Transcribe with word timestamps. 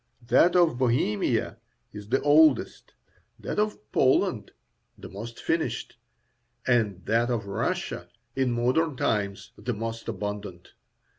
That 0.25 0.55
of 0.55 0.79
Bohemia 0.79 1.57
is 1.93 2.09
the 2.09 2.23
oldest, 2.23 2.95
that 3.39 3.59
of 3.59 3.77
Poland 3.91 4.49
the 4.97 5.09
most 5.09 5.37
finished, 5.39 5.99
and 6.65 7.05
that 7.05 7.29
of 7.29 7.45
Russia 7.45 8.09
in 8.35 8.51
modern 8.51 8.97
times 8.97 9.51
the 9.59 9.73
most 9.75 10.07
abundant. 10.09 10.73